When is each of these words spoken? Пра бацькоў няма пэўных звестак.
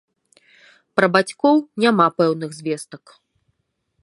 Пра 0.99 1.09
бацькоў 1.17 1.55
няма 1.85 2.07
пэўных 2.23 2.49
звестак. 2.63 3.03